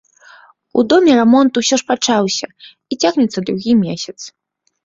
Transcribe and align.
У 0.77 0.85
доме 0.93 1.11
рамонт 1.19 1.59
усё 1.61 1.75
ж 1.81 1.87
пачаўся 1.91 2.47
і 2.49 2.93
цягнецца 3.05 3.39
другі 3.51 3.77
месяц. 3.87 4.19